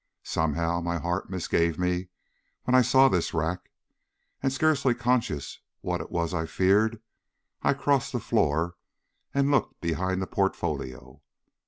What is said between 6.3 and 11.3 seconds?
I feared, I crossed the floor and looked behind the portfolio.